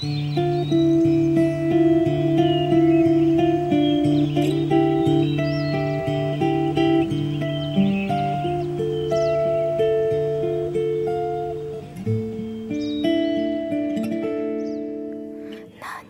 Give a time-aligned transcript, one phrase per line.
[0.00, 0.06] 那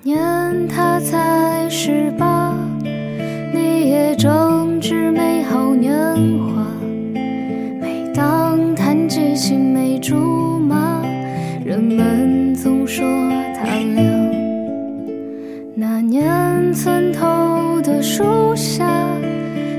[0.02, 2.52] 年他才18，
[3.54, 5.94] 你也正值美好年
[6.37, 6.37] 华。
[12.18, 13.06] 人总说
[13.54, 13.62] 他
[13.94, 14.02] 俩，
[15.76, 18.84] 那年村头的树下，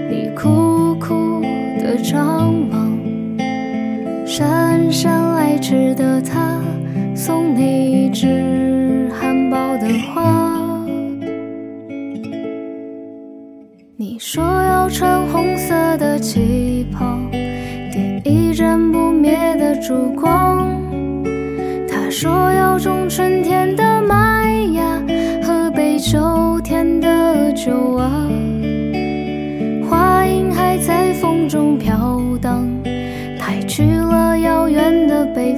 [0.10, 1.42] 你苦苦
[1.78, 2.98] 的张望，
[4.26, 6.62] 姗姗来迟的他
[7.14, 10.80] 送你一枝含苞的花。
[13.98, 17.20] 你说要穿红色的旗袍，
[17.92, 20.69] 点一盏不灭的烛光。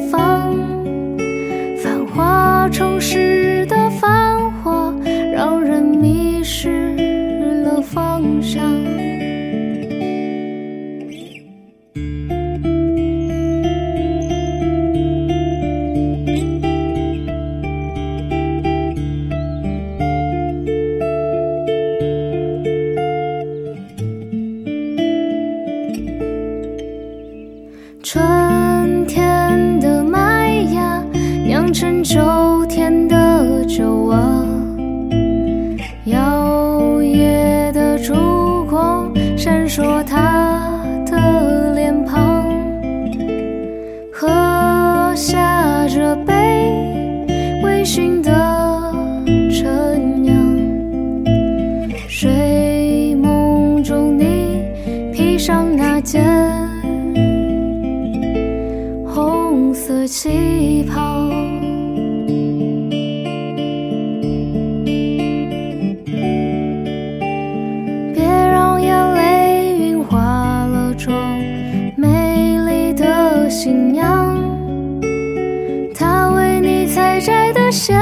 [0.09, 0.55] 方。
[1.81, 4.93] 繁华城市的繁华，
[5.33, 6.95] 让人迷失
[7.63, 8.61] 了方向。
[28.03, 28.21] 春
[56.11, 56.51] 上那件。
[59.73, 61.29] 色旗袍，
[68.13, 70.19] 别让眼泪晕花
[70.65, 71.39] 了妆。
[71.95, 74.37] 美丽的新娘，
[75.95, 77.97] 她为你采摘的鲜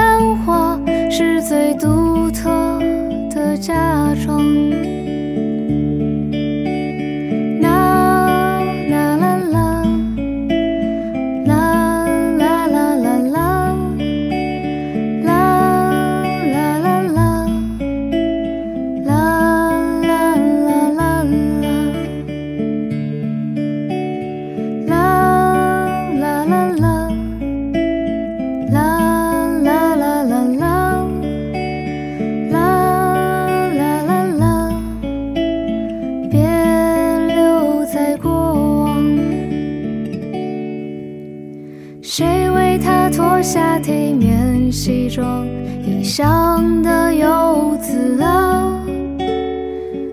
[42.19, 45.47] 谁为他脱下体面西装？
[45.85, 48.77] 异乡的游子啊，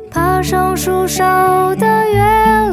[0.09, 2.21] 爬上树梢的月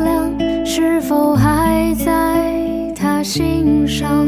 [0.03, 4.27] 亮，是否还在他心上？